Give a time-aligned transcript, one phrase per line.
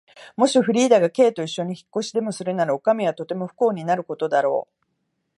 [0.35, 4.85] もしフリーダが Ｋ といっしょに引っ越しでもするなら、おかみはとても不幸になることだろう。